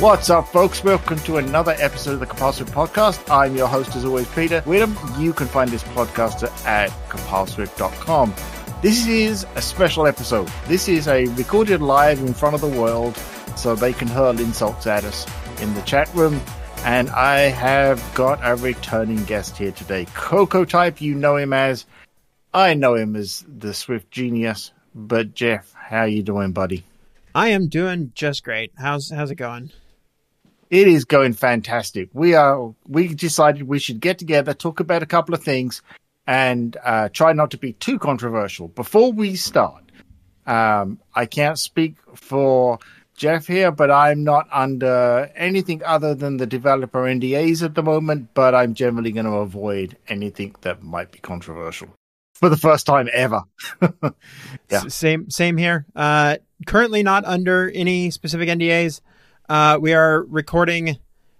[0.00, 0.84] What's up, folks?
[0.84, 3.28] Welcome to another episode of the CompileSwift Podcast.
[3.28, 4.96] I'm your host, as always, Peter Witham.
[5.20, 8.32] You can find this podcast at compileswift.com.
[8.80, 10.46] This is a special episode.
[10.68, 13.16] This is a recorded live in front of the world
[13.56, 15.26] so they can hurl insults at us
[15.60, 16.40] in the chat room.
[16.84, 20.04] And I have got a returning guest here today.
[20.04, 21.86] Cocoatype, you know him as.
[22.54, 24.70] I know him as the Swift Genius.
[24.94, 26.84] But Geoff, how you doing, buddy?
[27.34, 28.70] I am doing just great.
[28.78, 29.72] How's how's it going?
[30.70, 32.10] It is going fantastic.
[32.12, 32.74] We are.
[32.86, 35.82] We decided we should get together, talk about a couple of things,
[36.26, 38.68] and uh, try not to be too controversial.
[38.68, 39.82] Before we start,
[40.46, 42.78] um, I can't speak for
[43.16, 48.34] Geoff here, but I'm not under anything other than the developer NDAs at the moment.
[48.34, 51.88] But I'm generally going to avoid anything that might be controversial
[52.34, 53.42] for the first time ever.
[54.70, 54.80] yeah.
[54.88, 55.86] Same, same here.
[55.96, 59.00] Uh, currently not under any specific NDAs.
[59.48, 60.98] Uh, we are recording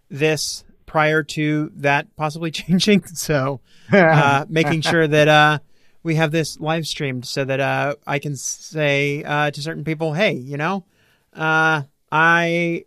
[0.08, 3.60] this prior to that possibly changing, so
[3.92, 5.58] uh, making sure that uh,
[6.02, 10.14] we have this live streamed so that uh, I can say uh, to certain people,
[10.14, 10.84] "Hey, you know,
[11.34, 12.84] uh, I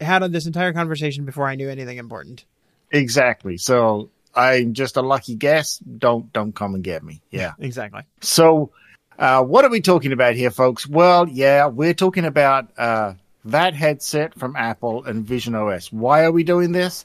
[0.00, 2.46] had this entire conversation before I knew anything important."
[2.90, 3.58] Exactly.
[3.58, 5.78] So I'm just a lucky guess.
[5.78, 7.20] Don't don't come and get me.
[7.30, 8.02] Yeah, exactly.
[8.20, 8.70] So,
[9.18, 10.86] uh, what are we talking about here, folks?
[10.86, 15.92] Well, yeah, we're talking about uh, that headset from Apple and Vision OS.
[15.92, 17.04] Why are we doing this?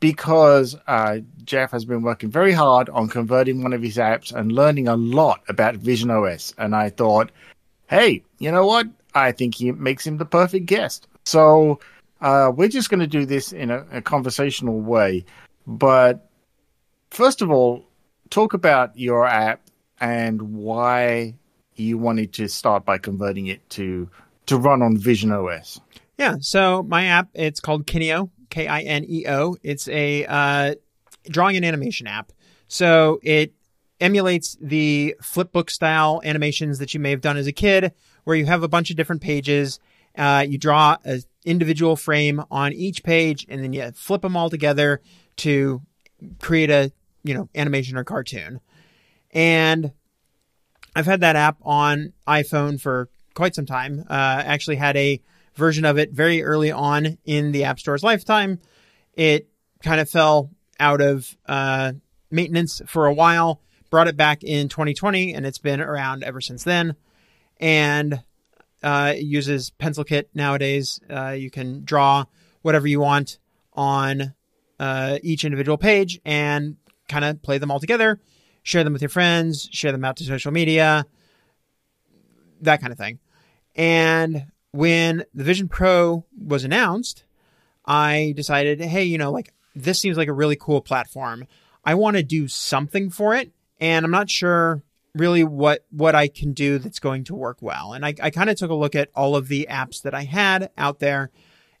[0.00, 4.52] Because uh, Geoff has been working very hard on converting one of his apps and
[4.52, 6.54] learning a lot about Vision OS.
[6.58, 7.30] And I thought,
[7.88, 8.86] hey, you know what?
[9.14, 11.08] I think he makes him the perfect guest.
[11.24, 11.80] So
[12.20, 15.24] uh, we're just going to do this in a, a conversational way.
[15.66, 16.30] But
[17.10, 17.84] first of all,
[18.30, 19.60] talk about your app
[20.00, 21.34] and why
[21.74, 24.08] you wanted to start by converting it to
[24.48, 25.80] to run on Vision OS.
[26.18, 26.36] Yeah.
[26.40, 29.56] So my app, it's called Kineo, K I N E O.
[29.62, 30.74] It's a uh,
[31.28, 32.32] drawing and animation app.
[32.66, 33.52] So it
[34.00, 37.92] emulates the flipbook style animations that you may have done as a kid,
[38.24, 39.80] where you have a bunch of different pages.
[40.16, 44.50] Uh, you draw an individual frame on each page, and then you flip them all
[44.50, 45.00] together
[45.36, 45.82] to
[46.40, 46.90] create a
[47.22, 48.60] you know animation or cartoon.
[49.30, 49.92] And
[50.96, 54.04] I've had that app on iPhone for quite some time.
[54.10, 55.22] Uh, actually had a
[55.54, 58.58] version of it very early on in the App Store's lifetime.
[59.14, 59.48] It
[59.80, 60.50] kind of fell
[60.80, 61.92] out of uh,
[62.32, 63.60] maintenance for a while,
[63.90, 66.96] brought it back in 2020, and it's been around ever since then.
[67.58, 68.24] And
[68.82, 70.98] uh, it uses PencilKit nowadays.
[71.08, 72.24] Uh, you can draw
[72.62, 73.38] whatever you want
[73.72, 74.34] on
[74.80, 76.76] uh, each individual page and
[77.08, 78.18] kind of play them all together,
[78.64, 81.06] share them with your friends, share them out to social media,
[82.62, 83.20] that kind of thing.
[83.78, 87.24] And when the Vision Pro was announced,
[87.86, 91.46] I decided, hey, you know, like this seems like a really cool platform.
[91.84, 94.82] I want to do something for it, and I'm not sure
[95.14, 97.92] really what what I can do that's going to work well.
[97.94, 100.24] And I, I kind of took a look at all of the apps that I
[100.24, 101.30] had out there,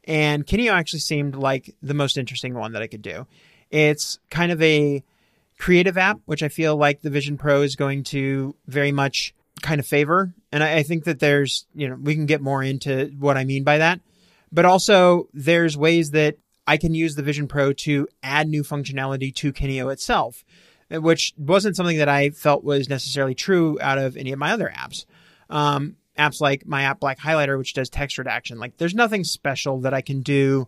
[0.04, 3.26] and Kineo actually seemed like the most interesting one that I could do.
[3.70, 5.02] It's kind of a
[5.58, 9.80] creative app, which I feel like the Vision Pro is going to very much kind
[9.80, 10.32] of favor.
[10.52, 13.44] And I, I think that there's, you know, we can get more into what I
[13.44, 14.00] mean by that.
[14.50, 19.34] But also, there's ways that I can use the Vision Pro to add new functionality
[19.36, 20.44] to Kineo itself,
[20.90, 24.72] which wasn't something that I felt was necessarily true out of any of my other
[24.74, 25.04] apps.
[25.50, 28.58] Um, apps like my app Black Highlighter, which does text redaction.
[28.58, 30.66] Like, there's nothing special that I can do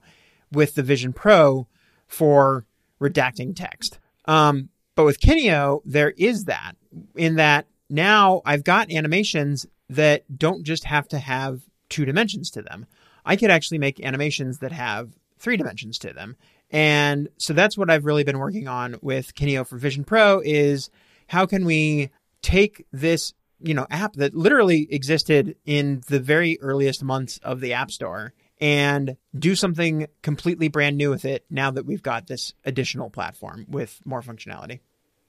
[0.53, 1.67] with the Vision Pro
[2.07, 2.67] for
[3.01, 3.99] redacting text.
[4.27, 6.77] Um, but with Kineo, there is that
[7.15, 12.63] in that now I've got animations that don't just have to have two dimensions to
[12.63, 12.87] them.
[13.25, 16.37] I could actually make animations that have three dimensions to them.
[16.71, 20.91] And so that's what I've really been working on with Kineo for Vision Pro is
[21.27, 22.11] how can we
[22.43, 27.73] take this, you know, app that literally existed in the very earliest months of the
[27.73, 32.55] App Store and do something completely brand new with it now that we've got this
[32.65, 34.81] additional platform with more functionality.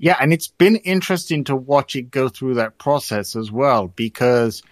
[0.02, 4.64] Yeah, and it's been interesting to watch it go through that process as well because,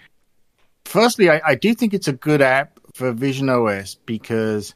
[0.86, 4.74] firstly, I, I do think it's a good app for Vision OS because,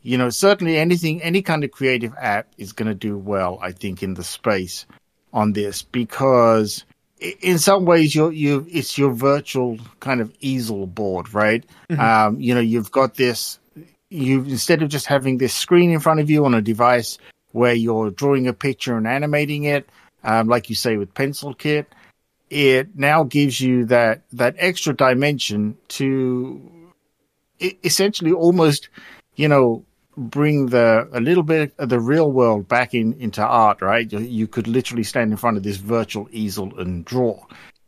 [0.00, 3.72] you know, certainly anything, any kind of creative app is going to do well, I
[3.72, 4.86] think, in the space
[5.34, 6.86] on this because
[7.20, 12.00] in some ways you're you it's your virtual kind of easel board right mm-hmm.
[12.00, 13.58] um you know you've got this
[14.08, 17.18] you instead of just having this screen in front of you on a device
[17.58, 19.88] where you're drawing a picture and animating it,
[20.24, 21.92] um, like you say with Pencil Kit,
[22.50, 26.92] it now gives you that that extra dimension to
[27.60, 28.88] essentially almost
[29.38, 29.84] you know,
[30.16, 34.12] bring the a little bit of the real world back in into art, right?
[34.12, 37.46] You, you could literally stand in front of this virtual easel and draw.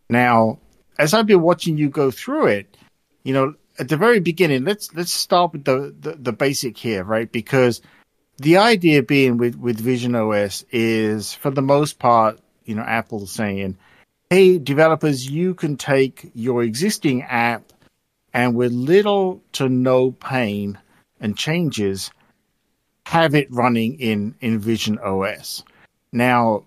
[0.08, 0.60] Now,
[0.98, 2.76] as I've been watching you go through it,
[3.24, 7.02] you know, at the very beginning, let's let's start with the, the, the basic here,
[7.02, 7.30] right?
[7.30, 7.82] Because
[8.40, 13.26] the idea being with, with Vision OS is for the most part, you know, Apple
[13.26, 13.76] saying,
[14.30, 17.70] Hey, developers, you can take your existing app
[18.32, 20.78] and with little to no pain
[21.20, 22.10] and changes,
[23.04, 25.62] have it running in, in Vision OS.
[26.10, 26.64] Now,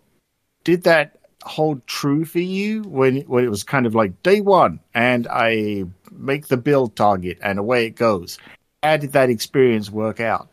[0.63, 4.79] did that hold true for you when when it was kind of like day one
[4.93, 8.37] and I make the build target and away it goes?
[8.83, 10.49] How did that experience work out?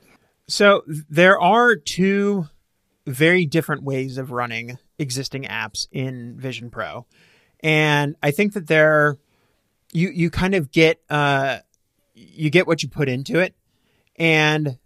[0.51, 2.49] So there are two
[3.07, 7.07] very different ways of running existing apps in Vision Pro.
[7.61, 9.17] And I think that they're
[9.93, 11.59] you you kind of get uh
[12.15, 13.55] you get what you put into it.
[14.17, 14.77] And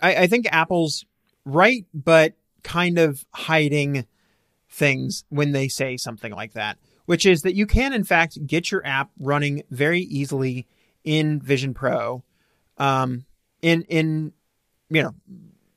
[0.00, 1.06] I, I think Apple's
[1.46, 4.06] right, but kind of hiding
[4.68, 8.70] things when they say something like that, which is that you can, in fact, get
[8.70, 10.66] your app running very easily
[11.02, 12.22] in Vision Pro,
[12.76, 13.24] um,
[13.62, 14.32] in in
[14.92, 15.14] you know,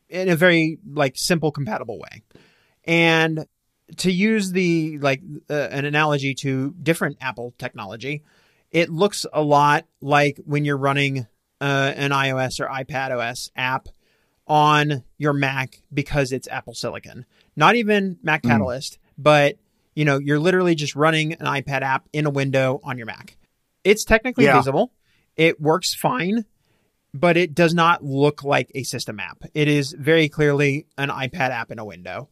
[0.09, 2.23] in a very like simple compatible way,
[2.83, 3.45] and
[3.97, 8.23] to use the like uh, an analogy to different Apple technology,
[8.71, 11.27] it looks a lot like when you're running
[11.61, 13.87] uh, an iOS or iPad OS app
[14.47, 17.25] on your Mac because it's Apple Silicon.
[17.55, 18.49] Not even Mac mm.
[18.49, 19.57] Catalyst, but
[19.95, 23.37] you know, you're literally just running an iPad app in a window on your Mac.
[23.83, 24.57] It's technically yeah.
[24.57, 24.91] visible.
[25.35, 26.45] It works fine,
[27.15, 29.43] but it does not look like a system app.
[29.53, 32.27] It is very clearly an iPad app in a window.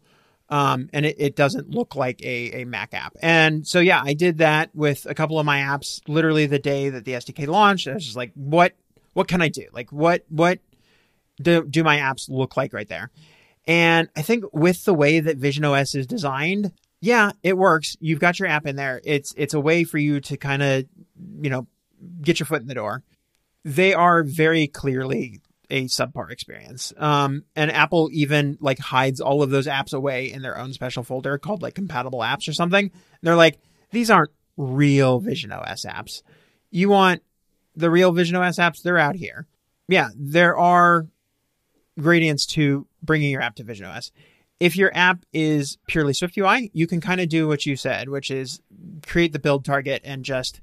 [0.50, 3.16] Um, and it, it doesn't look like a, a Mac app.
[3.22, 6.90] And so, yeah, I did that with a couple of my apps literally the day
[6.90, 7.88] that the SDK launched.
[7.88, 8.74] I was just like, what,
[9.14, 9.66] what can I do?
[9.72, 10.60] Like, what, what
[11.42, 13.10] do, do my apps look like right there?
[13.66, 17.96] And I think with the way that Vision OS is designed, yeah, it works.
[18.02, 19.02] You've got your app in there.
[19.04, 20.86] It's it's a way for you to kind of,
[21.42, 21.68] you know,
[22.22, 23.04] get your foot in the door.
[23.64, 26.94] They are very clearly a subpar experience.
[26.98, 31.04] Um, and Apple even like hides all of those apps away in their own special
[31.04, 32.92] folder called like compatible apps or something.
[33.22, 33.60] they're like,
[33.92, 36.22] these aren't real Vision OS apps.
[36.70, 37.22] You want
[37.76, 38.82] the real Vision OS apps?
[38.82, 39.48] They're out here.
[39.88, 41.08] Yeah, there are
[42.00, 44.12] gradients to bringing your app to Vision OS.
[44.60, 48.10] If your app is purely Swift UI, you can kind of do what you said,
[48.10, 48.62] which is
[49.06, 50.62] create the build target and just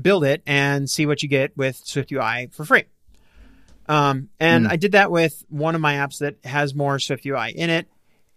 [0.00, 2.84] build it and see what you get with SwiftUI for free.
[3.88, 4.70] Um, and mm.
[4.70, 7.88] I did that with one of my apps that has more SwiftUI in it,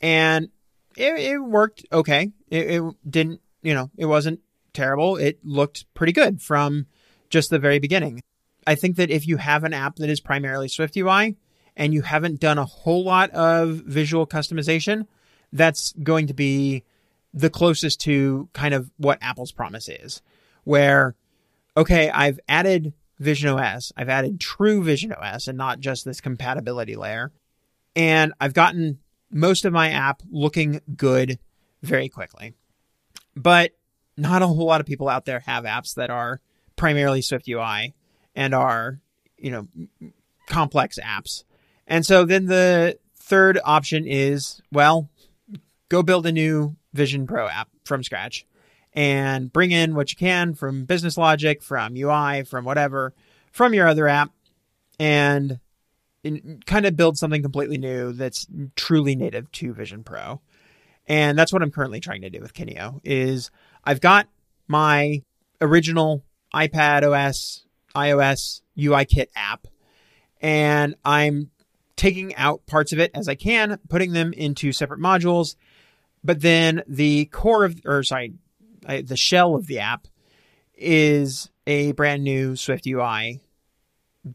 [0.02, 0.50] and
[0.98, 2.32] it, it worked okay.
[2.50, 4.40] It, it didn't, you know, it wasn't
[4.74, 5.18] terrible.
[5.18, 6.88] It looked pretty good from
[7.30, 8.22] just the very beginning.
[8.66, 11.36] I think that if you have an app that is primarily SwiftUI
[11.76, 15.08] and you haven't done a whole lot of visual customization,
[15.52, 16.84] that's going to be
[17.34, 20.22] the closest to kind of what Apple's promise is.
[20.64, 21.16] Where,
[21.76, 26.96] okay, I've added Vision OS, I've added true Vision OS and not just this compatibility
[26.96, 27.32] layer.
[27.96, 29.00] And I've gotten
[29.32, 31.40] most of my app looking good
[31.82, 32.54] very quickly.
[33.36, 33.72] But
[34.18, 36.40] not a whole lot of people out there have apps that are
[36.76, 37.94] primarily Swift UI
[38.36, 39.00] and are,
[39.38, 39.68] you know,
[40.48, 41.44] complex apps.
[41.88, 45.10] And so then the third option is, well,
[45.90, 48.46] go build a new Vision Pro app from scratch
[48.94, 53.14] and bring in what you can from business logic, from UI, from whatever,
[53.52, 54.32] from your other app
[55.00, 55.60] and
[56.66, 60.40] kind of build something completely new that's truly native to Vision Pro.
[61.08, 63.52] And that's what I'm currently trying to do with Kineo is
[63.84, 64.28] I've got
[64.68, 65.24] my
[65.60, 66.24] original
[66.54, 69.68] iPad OS, iOS UI kit app
[70.42, 71.50] and I'm
[71.96, 75.56] taking out parts of it as I can, putting them into separate modules.
[76.24, 78.34] But then the core of, or sorry,
[78.88, 80.08] the shell of the app
[80.76, 83.42] is a brand new Swift UI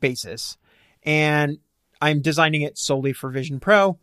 [0.00, 0.56] basis.
[1.02, 1.58] And
[2.00, 3.98] I'm designing it solely for Vision Pro.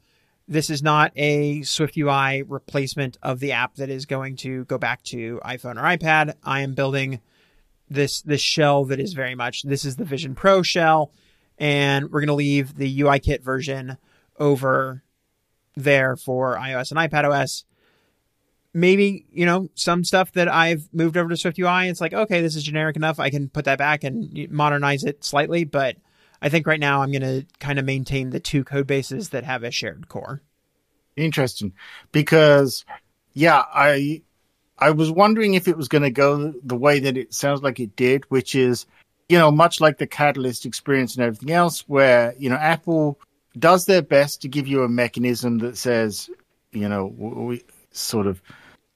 [0.48, 4.78] This is not a Swift UI replacement of the app that is going to go
[4.78, 6.36] back to iPhone or iPad.
[6.44, 7.22] I am building
[7.90, 11.12] this this shell that is very much this is the Vision Pro shell
[11.58, 13.98] and we're going to leave the UI kit version
[14.40, 15.04] over
[15.76, 17.66] there for iOS and iPad OS.
[18.76, 22.42] Maybe, you know, some stuff that I've moved over to Swift UI, it's like, okay,
[22.42, 23.20] this is generic enough.
[23.20, 25.64] I can put that back and modernize it slightly.
[25.64, 25.98] But
[26.42, 29.44] I think right now I'm going to kind of maintain the two code bases that
[29.44, 30.42] have a shared core.
[31.16, 31.74] Interesting.
[32.12, 32.86] Because,
[33.34, 34.22] yeah, I.
[34.78, 37.80] I was wondering if it was going to go the way that it sounds like
[37.80, 38.86] it did, which is
[39.30, 43.20] you know, much like the Catalyst experience and everything else, where, you know, Apple
[43.58, 46.30] does their best to give you a mechanism that says,
[46.72, 48.42] you know, we sort of,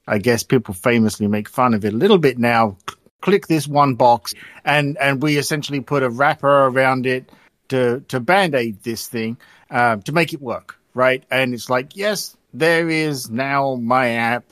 [0.10, 2.78] I guess people famously make fun of it a little bit now.
[3.22, 4.34] Click this one box,
[4.66, 7.30] and and we essentially put a wrapper around it
[7.68, 9.38] to to band aid this thing
[9.70, 11.24] uh, to make it work, right?
[11.30, 14.46] And it's like, yes, there is now my app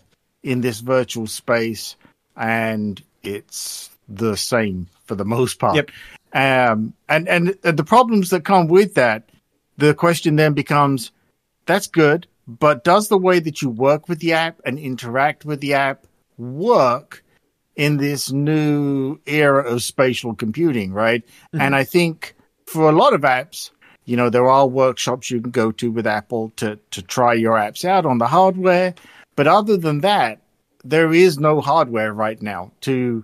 [0.43, 1.95] in this virtual space,
[2.35, 5.75] and it's the same for the most part.
[5.75, 5.91] Yep.
[6.33, 9.29] Um, and and the problems that come with that,
[9.77, 11.11] the question then becomes,
[11.65, 15.59] that's good, but does the way that you work with the app and interact with
[15.59, 16.05] the app
[16.37, 17.23] work
[17.75, 21.25] in this new era of spatial computing, right?
[21.25, 21.61] Mm-hmm.
[21.61, 22.35] And I think
[22.65, 23.69] for a lot of apps,
[24.05, 27.55] you know, there are workshops you can go to with Apple to, to try your
[27.55, 28.95] apps out on the hardware.
[29.35, 30.41] But other than that,
[30.83, 33.23] there is no hardware right now to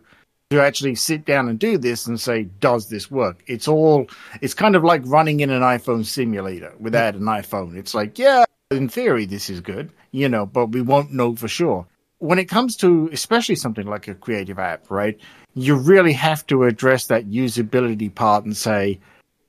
[0.49, 3.41] to actually sit down and do this and say, does this work?
[3.47, 4.07] It's all
[4.41, 7.75] it's kind of like running in an iPhone simulator without an iPhone.
[7.75, 11.47] It's like, yeah, in theory this is good, you know, but we won't know for
[11.47, 11.85] sure.
[12.19, 15.19] When it comes to especially something like a creative app, right?
[15.55, 18.99] You really have to address that usability part and say,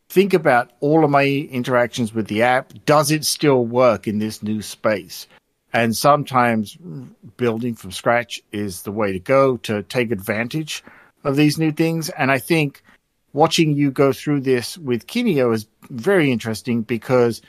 [0.09, 2.73] think about all of my interactions with the app.
[2.85, 5.27] Does it still work in this new space?
[5.73, 6.77] And sometimes
[7.37, 10.85] building from scratch is the way to go to take advantage
[11.25, 12.11] of these new things.
[12.11, 12.83] And I think
[13.33, 17.43] watching you go through this with Kineo is very interesting because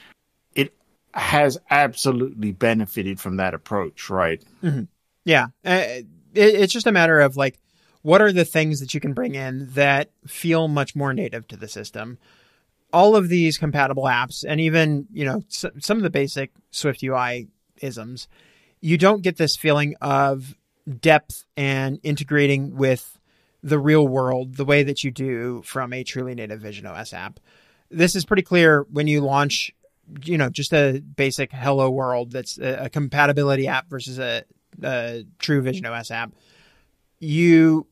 [1.16, 4.44] has absolutely benefited from that approach, right?
[4.62, 4.84] Mm-hmm.
[5.24, 5.48] Yeah.
[5.64, 7.60] Uh, it, it's just a matter of like,
[8.02, 11.58] what are the things that you can bring in that feel much more native to
[11.58, 12.18] the system?
[12.94, 17.04] all of these compatible apps and even, you know, s- some of the basic Swift
[17.04, 17.48] UI
[17.82, 18.30] isms,
[18.80, 20.56] you don't get this feeling of
[21.02, 23.20] depth and integrating with
[23.62, 27.40] the real world the way that you do from a truly native Vision OS app.
[27.90, 29.74] This is pretty clear when you launch,
[30.24, 34.44] you know, just a basic Hello World that's a, a compatibility app versus a,
[34.84, 36.34] a true Vision OS app.
[37.20, 37.88] You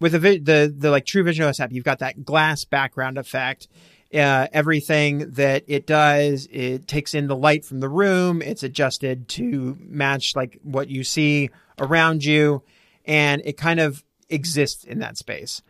[0.00, 3.68] with the the the like True Vision OS app, you've got that glass background effect
[4.14, 8.40] uh, everything that it does, it takes in the light from the room.
[8.40, 12.62] It's adjusted to match like what you see around you,
[13.04, 15.62] and it kind of exists in that space.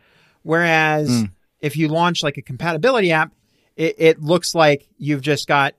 [0.42, 1.30] Whereas mm.
[1.60, 3.32] if you launch like a compatibility app,
[3.76, 5.74] it, it looks like you've just got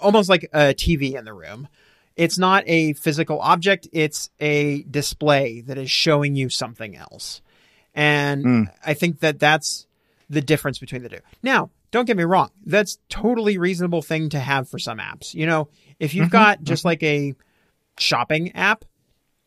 [0.00, 1.68] almost like a TV in the room.
[2.14, 7.40] It's not a physical object, it's a display that is showing you something else.
[7.94, 8.72] And mm.
[8.84, 9.86] I think that that's
[10.28, 11.20] the difference between the two.
[11.42, 12.50] Now, don't get me wrong.
[12.64, 15.34] That's totally reasonable thing to have for some apps.
[15.34, 16.32] You know, if you've mm-hmm.
[16.32, 17.34] got just like a
[17.98, 18.84] shopping app,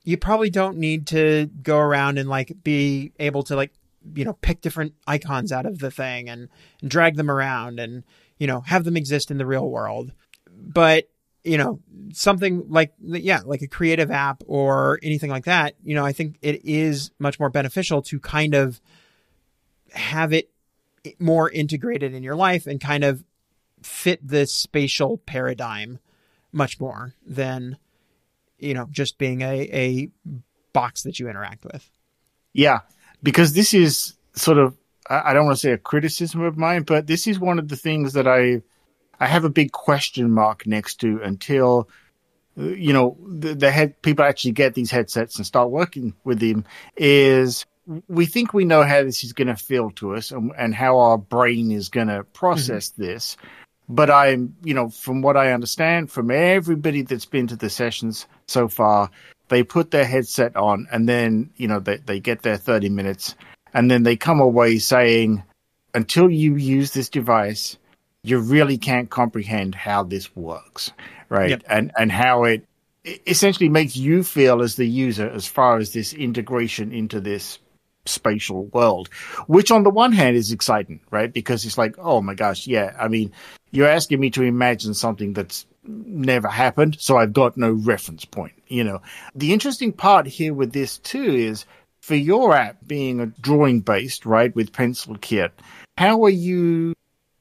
[0.03, 3.74] you probably don't need to go around and like be able to like,
[4.13, 6.48] you know, pick different icons out of the thing and,
[6.82, 8.03] and drag them around and,
[8.38, 10.12] you know, have them exist in the real world.
[10.51, 11.10] But,
[11.44, 11.80] you know,
[12.13, 16.38] something like, yeah, like a creative app or anything like that, you know, I think
[16.42, 18.82] it is much more beneficial to kind of
[19.94, 20.50] have it
[21.20, 23.24] more integrated in your life and kind of
[23.82, 26.00] fit this spatial paradigm
[26.51, 27.77] much more than
[28.58, 30.10] you know just being a, a
[30.74, 31.89] box that you interact with
[32.54, 32.80] yeah
[33.22, 34.75] because this is sort of
[35.10, 37.76] i don't want to say a criticism of mine but this is one of the
[37.76, 38.62] things that i
[39.20, 41.90] i have a big question mark next to until
[42.58, 46.64] you know the, the head people actually get these headsets and start working with them
[46.96, 47.66] is
[48.08, 50.98] we think we know how this is going to feel to us and, and, how
[50.98, 53.04] our brain is going to process mm-hmm.
[53.04, 53.38] this.
[53.88, 58.26] But I'm, you know, from what I understand from everybody that's been to the sessions
[58.48, 59.12] so far,
[59.50, 63.36] they put their headset on and then, you know, they, they get their 30 minutes
[63.75, 65.44] and then they come away saying,
[65.94, 67.77] until you use this device,
[68.24, 70.94] you really can't comprehend how this works,
[71.29, 71.50] right?
[71.50, 71.63] Yep.
[71.67, 72.65] And, and how it
[73.27, 77.60] essentially makes you feel as the user as far as this integration into this
[78.05, 79.10] spatial world,
[79.48, 81.34] which on the one hand is exciting, right?
[81.34, 82.96] Because it's like, oh my gosh, yeah.
[82.98, 83.32] I mean,
[83.72, 88.53] you're asking me to imagine something that's never happened, so I've got no reference point,
[88.70, 89.01] you know.
[89.36, 91.65] The interesting part here with this too is
[92.06, 95.60] for your app being a drawing based, right, with Pencil Kit,
[95.98, 96.94] how are you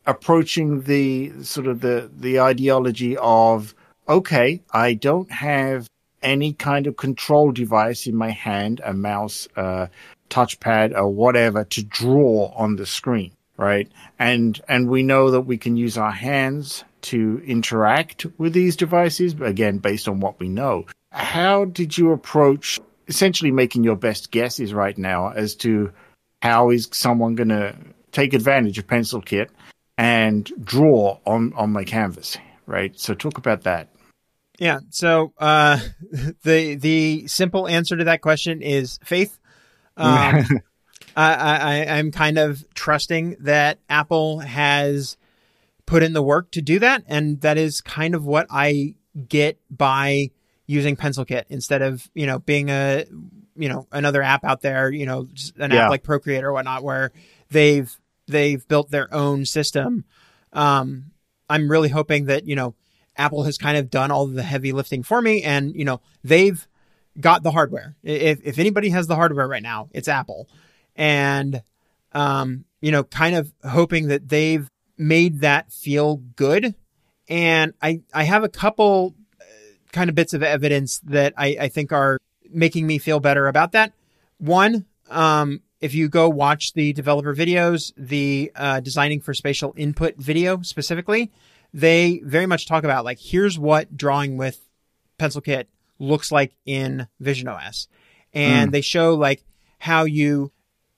[0.07, 3.75] approaching the sort of the the ideology of
[4.09, 5.87] okay, I don't have
[6.23, 9.89] any kind of control device in my hand, a mouse, uh,
[10.31, 13.91] touchpad or whatever to draw on the screen, right?
[14.19, 19.35] And and we know that we can use our hands to interact with these devices,
[19.43, 20.87] again based on what we know.
[21.13, 25.93] How did you approach essentially making your best guesses right now as to
[26.43, 27.75] how is someone going to
[28.13, 29.51] take advantage of Pencil Kit
[29.97, 32.99] and draw on on my canvas, right?
[32.99, 33.89] So talk about that.
[34.59, 34.81] Yeah.
[34.91, 35.79] So uh,
[36.43, 39.39] the the simple answer to that question is faith.
[39.97, 40.45] Um,
[41.17, 45.17] I, I I'm kind of trusting that Apple has
[45.87, 48.95] put in the work to do that, and that is kind of what I
[49.29, 50.31] get by
[50.67, 53.05] using PencilKit instead of you know being a
[53.57, 55.29] you know another app out there, you know,
[55.59, 55.85] an Yeah.
[55.85, 57.13] app like Procreate or whatnot, where
[57.51, 57.95] they've
[58.27, 60.05] they've built their own system.
[60.53, 61.11] Um,
[61.49, 62.75] I'm really hoping that you know
[63.17, 66.67] Apple has kind of done all the heavy lifting for me, and you know they've
[67.21, 67.95] got the hardware.
[68.03, 70.49] If if anybody has the hardware right now, it's Apple,
[70.97, 71.63] and
[72.13, 76.75] um, you know, kind of hoping that they've made that feel good.
[77.29, 79.15] And I I have a couple
[79.95, 82.19] kind of bits of evidence that I, I think are
[82.51, 83.93] making me feel better about that.
[84.39, 90.17] One, um, if you go watch the developer videos, the uh, designing for spatial input
[90.17, 91.31] video specifically,
[91.73, 94.61] they very much talk about like here's what drawing with
[95.19, 95.67] PencilKit
[95.99, 97.89] looks like in Vision OS,
[98.33, 99.45] and they show like
[99.79, 100.51] how you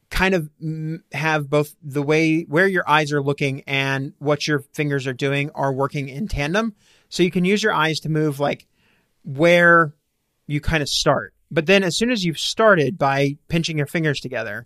[0.09, 4.61] kind of mm, have both the way where your eyes are looking and what your
[4.73, 6.75] fingers are doing are working in tandem.
[7.09, 8.67] So you can use your eyes to move like
[9.27, 9.93] where
[10.47, 11.35] you kind of start.
[11.51, 14.65] But then as soon as you've started by pinching your fingers together,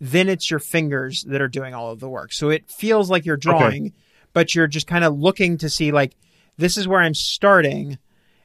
[0.00, 2.32] then it's your fingers that are doing all of the work.
[2.32, 3.92] So it feels like you're drawing,
[4.32, 6.16] but you're just kind of looking to see like
[6.58, 7.98] this is where I'm starting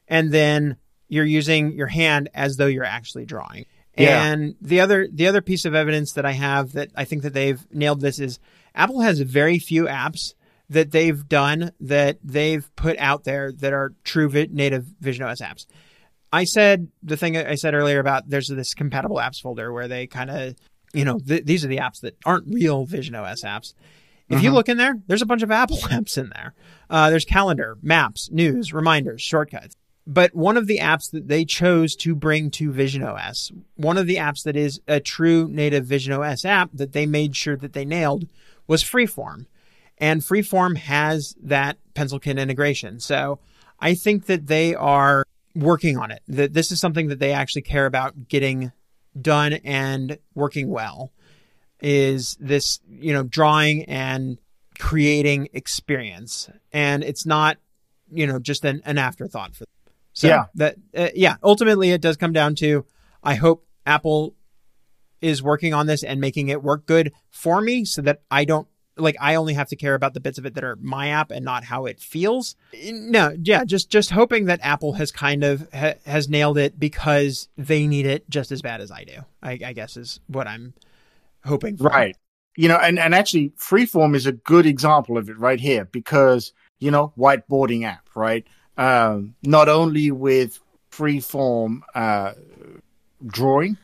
[0.07, 0.77] and then
[1.09, 3.65] you're using your hand as though you're actually drawing.
[3.97, 4.23] Yeah.
[4.25, 7.33] And the other the other piece of evidence that I have that I think that
[7.33, 8.39] they've nailed this is
[8.75, 10.33] Apple has very few apps
[10.69, 15.41] that they've done that they've put out there that are true vi- native Vision OS
[15.41, 15.65] apps.
[16.31, 20.07] I said the thing I said earlier about there's this compatible apps folder where they
[20.07, 20.55] kind of,
[20.93, 23.73] you know, th- these are the apps that aren't real Vision OS apps.
[24.29, 26.53] If you look in there, there's a bunch of Apple apps in there.
[26.89, 29.75] Uh, there's calendar, maps, news, reminders, shortcuts.
[30.05, 34.07] But one of the apps that they chose to bring to Vision OS, one of
[34.07, 37.73] the apps that is a true native Vision OS app that they made sure that
[37.73, 38.27] they nailed
[38.67, 39.45] was Freeform.
[39.97, 42.99] And Freeform has that PencilKit integration.
[42.99, 43.39] So
[43.79, 46.21] I think that they are working on it.
[46.27, 48.71] That this is something that they actually care about getting
[49.19, 51.11] done and working well.
[51.79, 54.37] Is this, you know, drawing and
[54.79, 56.49] creating experience.
[56.71, 57.57] And it's not,
[58.11, 59.93] you know, just an, an afterthought for them.
[60.13, 60.45] So Yeah.
[60.55, 62.85] that uh, yeah, ultimately it does come down to
[63.23, 64.35] I hope Apple
[65.21, 68.67] is working on this and making it work good for me so that I don't
[68.97, 71.31] like I only have to care about the bits of it that are my app
[71.31, 72.55] and not how it feels.
[72.83, 77.47] No, yeah, just just hoping that Apple has kind of ha, has nailed it because
[77.57, 79.19] they need it just as bad as I do.
[79.41, 80.73] I, I guess is what I'm
[81.43, 81.77] hoping.
[81.77, 81.85] For.
[81.85, 82.15] Right.
[82.55, 86.53] You know, and, and actually, Freeform is a good example of it right here because,
[86.79, 88.47] you know, whiteboarding app, right?
[88.77, 90.59] Um, not only with
[90.91, 92.33] Freeform uh,
[93.27, 93.77] drawing,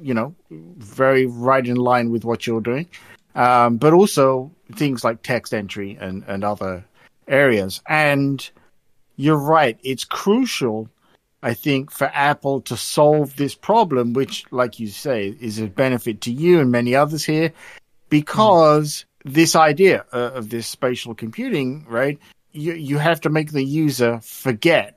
[0.00, 2.88] you know, very right in line with what you're doing,
[3.34, 6.84] um, but also things like text entry and, and other
[7.28, 7.80] areas.
[7.86, 8.48] And
[9.16, 10.88] you're right, it's crucial
[11.44, 16.22] I think, for Apple to solve this problem, which, like you say, is a benefit
[16.22, 17.52] to you and many others here,
[18.08, 22.18] because this idea uh, of this spatial computing, right?
[22.52, 24.96] You you have to make the user forget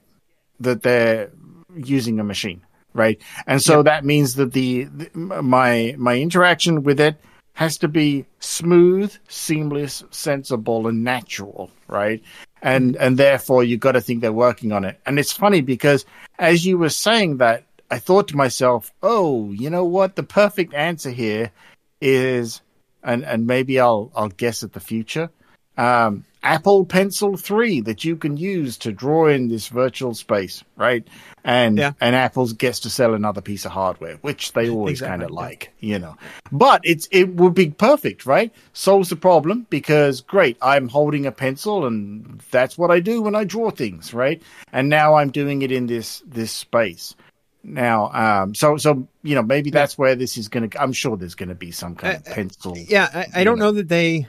[0.61, 1.31] that they're
[1.75, 2.61] using a machine,
[2.93, 3.21] right?
[3.45, 7.19] And so that means that the, the my my interaction with it
[7.57, 12.21] has to be smooth, seamless, sensible, and natural, right?
[12.61, 14.99] And and therefore you've got to think they're working on it.
[15.07, 16.05] And it's funny because
[16.37, 20.15] as you were saying that, I thought to myself, oh, you know what?
[20.15, 21.51] The perfect answer here
[21.99, 22.61] is,
[23.01, 25.31] and and maybe I'll I'll guess at the future.
[25.77, 31.07] Um, Apple Pencil 3 that you can use to draw in this virtual space, right?
[31.43, 31.93] And Yeah.
[31.99, 35.31] and Apple gets to sell another piece of hardware, which they always Exactly, kind of
[35.31, 36.15] like, you know.
[36.51, 38.53] But it's it would be perfect, right?
[38.73, 43.35] Solves the problem because great, I'm holding a pencil and that's what I do when
[43.35, 44.41] I draw things, right?
[44.71, 47.15] And now I'm doing it in this this space.
[47.63, 50.81] Now, um, so so you know maybe that's where this is going to.
[50.81, 52.77] I'm sure there's going to be some kind of pencil.
[52.77, 54.27] Yeah, I, I don't know that they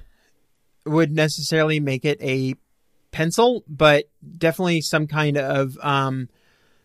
[0.90, 2.54] would necessarily make it a
[3.10, 4.04] pencil, but
[4.36, 6.28] definitely some kind of um,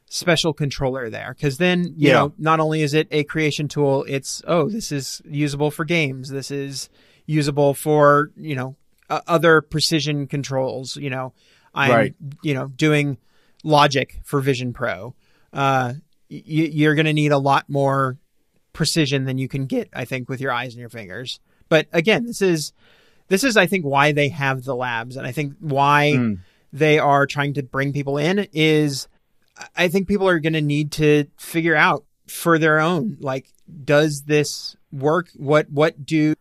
[0.10, 1.34] special controller there.
[1.36, 2.14] Because then, you Yeah.
[2.14, 6.30] know, not only is it a creation tool, it's oh, this is usable for games.
[6.30, 6.90] This is
[7.26, 8.76] usable for you know
[9.10, 10.96] uh, other precision controls.
[10.98, 11.34] You know,
[11.74, 12.16] I'm Right.
[12.42, 13.18] you know doing
[13.64, 15.16] logic for Vision Pro.
[15.52, 15.94] Uh,
[16.30, 18.18] y- you're going to need a lot more
[18.74, 21.40] precision than you can get, I think, with your eyes and your fingers.
[21.70, 22.74] But again, this is
[23.30, 26.40] this is, I think, why they have the labs, and I think why Mm.
[26.72, 29.08] they are trying to bring people in is,
[29.76, 33.48] I think people are going to need to figure out for their own, like,
[33.86, 35.30] does this work?
[35.36, 36.36] What what do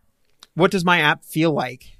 [0.55, 1.97] what does my app feel like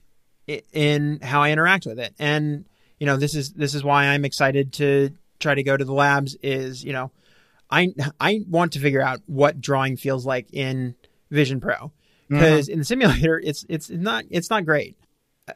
[0.48, 2.14] in how I interact with it?
[2.20, 2.66] And
[3.00, 5.94] you know, this is this is why I'm excited to try to go to the
[5.94, 6.36] labs.
[6.44, 7.12] Is you know,
[7.70, 10.96] I I want to figure out what drawing feels like in
[11.32, 11.92] Vision Pro
[12.34, 14.98] because in the simulator it's it's not it's not great.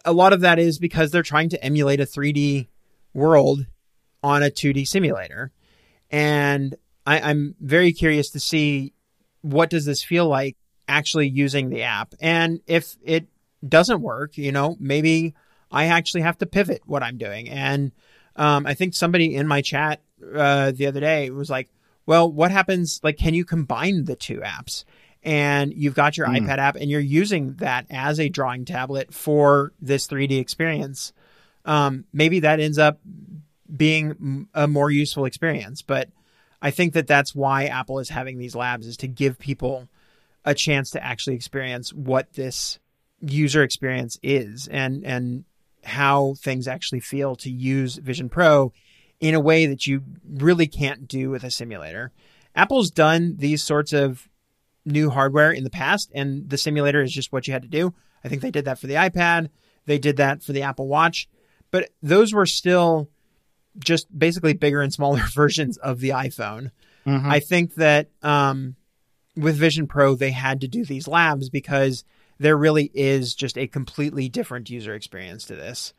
[0.06, 2.68] A lot of that is because they're trying to emulate a 3D
[3.14, 3.66] world
[4.22, 5.52] on a 2D simulator,
[6.10, 8.94] and I, I'm very curious to see
[9.42, 10.58] what does this feel like
[10.90, 13.28] actually using the app, and if it
[13.68, 15.34] doesn't work, you know, maybe
[15.72, 17.50] I actually have to pivot what I'm doing.
[17.50, 17.92] And
[18.36, 20.02] um, I think somebody in my chat
[20.36, 21.70] uh, the other day was like,
[22.06, 23.00] "Well, what happens?
[23.04, 24.84] Like, can you combine the two apps?"
[25.28, 26.40] And you've got your Mm.
[26.48, 31.12] iPad app, and you're using that as a drawing tablet for this 3D experience.
[31.66, 33.02] Um, maybe that ends up
[33.76, 35.82] being a more useful experience.
[35.82, 36.10] But
[36.62, 39.90] I think that that's why Apple is having these labs is to give people
[40.46, 42.80] a chance to actually experience what this
[43.20, 45.44] user experience is and and
[45.84, 48.72] how things actually feel to use Vision Pro
[49.20, 52.12] in a way that you really can't do with a simulator.
[52.56, 54.30] Apple's done these sorts of
[54.88, 57.94] new hardware in the past and the simulator is just what you had to do.
[58.24, 59.50] I think they did that for the iPad,
[59.86, 61.30] they did that for the Apple Watch,
[61.72, 63.10] but those were still
[63.78, 66.72] just basically bigger and smaller versions of the iPhone.
[67.06, 67.26] Mhm.
[67.26, 68.76] I think that um,
[69.36, 72.04] with Vision Pro, they had to do these labs because
[72.40, 75.94] there really is just a completely different user experience to this.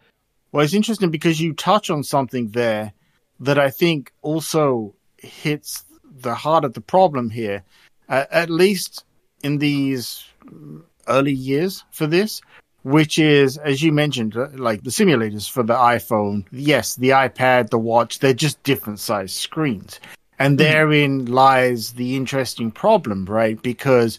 [0.53, 2.93] Well, it's interesting because you touch on something there
[3.41, 7.65] that I think also hits the heart of the problem here,
[8.09, 9.05] at least
[9.43, 10.25] in these
[11.07, 12.41] early years for this,
[12.83, 17.71] which is, as you mentioned, uh, like the simulators for the iPhone, yes, the iPad,
[17.71, 20.01] the watch, they're just different size screens.
[20.39, 23.61] And therein lies the interesting problem, right?
[23.61, 24.19] Because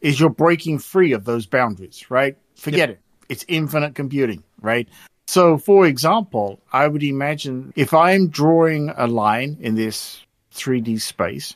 [0.00, 2.36] is you're breaking free of those boundaries, right?
[2.54, 3.00] Forget it.
[3.28, 4.88] It's infinite computing, right?
[5.26, 11.54] So, for example, I would imagine if I'm drawing a line in this 3D space,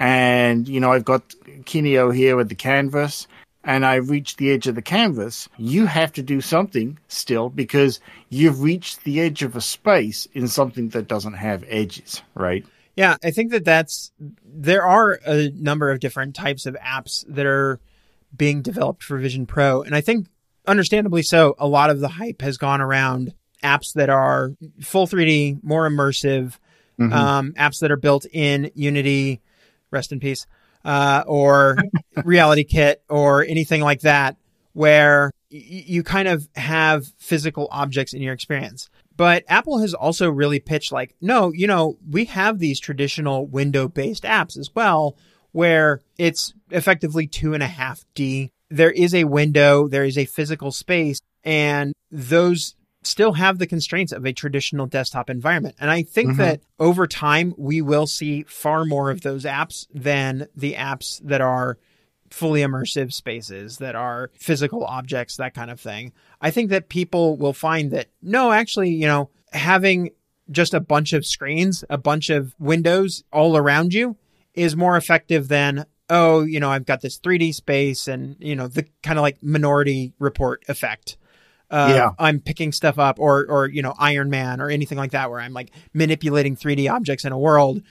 [0.00, 1.28] and you know I've got
[1.64, 3.28] Kineo here with the canvas,
[3.62, 8.00] and I reach the edge of the canvas, you have to do something still because
[8.30, 12.64] you've reached the edge of a space in something that doesn't have edges, right?
[12.96, 14.10] Yeah, I think that that's
[14.44, 17.78] there are a number of different types of apps that are
[18.36, 20.26] being developed for Vision Pro, and I think
[20.66, 21.54] understandably so.
[21.58, 26.54] A lot of the hype has gone around apps that are full 3D, more immersive,
[26.98, 27.12] Mhm.
[27.12, 29.40] um, apps that are built in Unity,
[29.90, 30.46] rest in peace,
[30.84, 31.76] uh, or
[32.24, 34.36] Reality Kit, or anything like that,
[34.72, 38.88] where y- you kind of have physical objects in your experience.
[39.16, 43.86] But Apple has also really pitched like, no, you know, we have these traditional window
[43.88, 45.16] based apps as well,
[45.52, 48.50] where it's effectively two and a half D.
[48.70, 54.12] There is a window, there is a physical space, and those still have the constraints
[54.12, 55.74] of a traditional desktop environment.
[55.80, 56.36] And I think Mhm.
[56.36, 61.40] that over time, we will see far more of those apps than the apps that
[61.40, 61.78] are
[62.30, 66.12] fully immersive spaces that are physical objects, that kind of thing.
[66.40, 70.10] I think that people will find that no, actually, you know, having
[70.50, 74.16] just a bunch of screens, a bunch of windows all around you
[74.54, 78.68] is more effective than, oh, you know, I've got this 3D space and, you know,
[78.68, 81.16] the kind of like minority report effect.
[81.70, 82.10] Uh, Yeah.
[82.18, 85.40] I'm picking stuff up or, or, you know, Iron Man or anything like that, where
[85.40, 87.82] I'm like manipulating 3D objects in a world.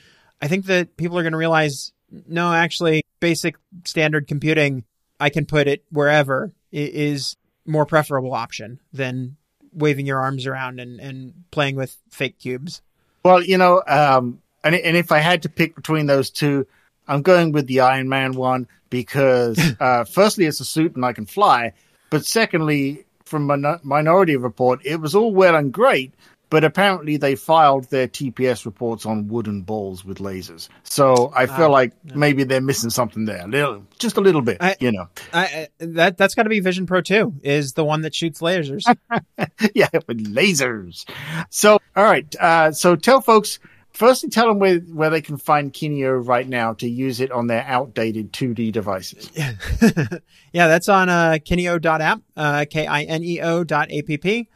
[0.41, 1.91] I think that people are going to realize,
[2.27, 4.83] no, actually, basic standard computing,
[5.19, 9.35] I can put it wherever is more preferable option than
[9.73, 12.81] waving your arms around and, and playing with fake cubes.
[13.23, 16.67] Well, you know, um, and and if I had to pick between those two,
[17.07, 21.13] I'm going with the Iron Man one because, uh, firstly, it's a suit and I
[21.13, 21.73] can fly,
[22.09, 26.13] but secondly, from Min- Minority Report, it was all well and great,
[26.49, 30.67] but apparently they filed their TPS reports on wooden balls with lasers.
[30.83, 34.75] So I feel like maybe they're missing something there, little, just a little bit, I-
[34.79, 35.07] you know.
[35.31, 38.41] I, I, that that's got to be Vision Pro 2 is the one that shoots
[38.41, 38.83] lasers.
[39.75, 41.07] yeah, with lasers.
[41.51, 42.35] So, all right.
[42.39, 43.59] Uh, so tell folks,
[43.99, 47.47] firstly, tell them where, where they can find Kineo right now to use it on
[47.47, 49.29] their outdated 2D devices.
[49.35, 54.47] yeah, that's on uh, kineo.app, uh, K-I-N-E-O dot app.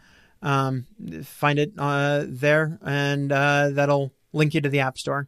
[0.41, 0.85] Um,
[1.23, 5.27] find it uh, there, and uh, that'll link you to the App Store.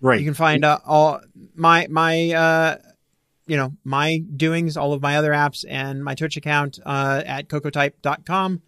[0.00, 0.18] Right.
[0.18, 1.20] You can find uh, all
[1.54, 2.76] my my uh,
[3.46, 7.48] you know my doings, all of my other apps, and my Twitch account uh, at
[7.48, 8.62] cocoatype.com,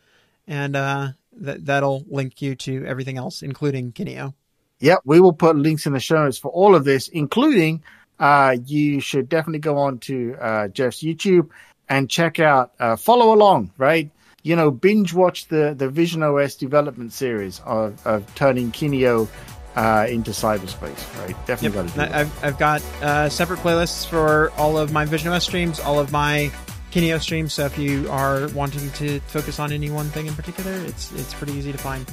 [0.47, 4.33] and uh, that that'll link you to everything else, including Kineo.
[4.83, 7.83] Yep, we will put links in the show notes for all of this, including
[8.19, 11.49] uh, you should definitely go on to uh, Geoff's YouTube
[11.89, 14.11] and check out, uh, follow along, right?
[14.43, 19.29] You know, binge watch the the Vision OS development series of, of turning Kineo
[19.77, 21.37] uh, into cyberspace, right?
[21.47, 21.95] Definitely Yep.
[21.95, 22.17] got to.
[22.19, 26.11] I've, I've got uh, separate playlists for all of my Vision OS streams, all of
[26.11, 26.51] my
[26.91, 27.53] Kineo streams.
[27.55, 31.35] So if you are wanting to focus on any one thing in particular, it's it's
[31.35, 32.05] pretty easy to find.